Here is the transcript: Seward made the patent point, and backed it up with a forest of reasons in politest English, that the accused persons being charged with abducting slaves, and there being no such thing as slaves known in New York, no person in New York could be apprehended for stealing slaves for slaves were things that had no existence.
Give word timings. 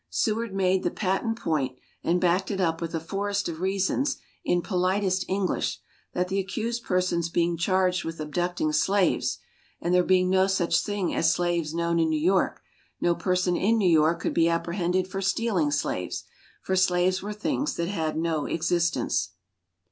Seward 0.09 0.51
made 0.51 0.81
the 0.81 0.89
patent 0.89 1.37
point, 1.39 1.77
and 2.03 2.19
backed 2.19 2.49
it 2.49 2.59
up 2.59 2.81
with 2.81 2.95
a 2.95 2.99
forest 2.99 3.47
of 3.47 3.59
reasons 3.61 4.17
in 4.43 4.63
politest 4.63 5.23
English, 5.27 5.79
that 6.15 6.27
the 6.27 6.39
accused 6.39 6.83
persons 6.83 7.29
being 7.29 7.55
charged 7.55 8.03
with 8.03 8.19
abducting 8.19 8.71
slaves, 8.73 9.37
and 9.79 9.93
there 9.93 10.01
being 10.03 10.27
no 10.27 10.47
such 10.47 10.81
thing 10.81 11.13
as 11.13 11.31
slaves 11.31 11.75
known 11.75 11.99
in 11.99 12.09
New 12.09 12.19
York, 12.19 12.63
no 12.99 13.13
person 13.13 13.55
in 13.55 13.77
New 13.77 13.87
York 13.91 14.19
could 14.19 14.33
be 14.33 14.49
apprehended 14.49 15.07
for 15.07 15.21
stealing 15.21 15.69
slaves 15.69 16.23
for 16.63 16.75
slaves 16.75 17.21
were 17.21 17.31
things 17.31 17.75
that 17.75 17.87
had 17.87 18.17
no 18.17 18.47
existence. 18.47 19.33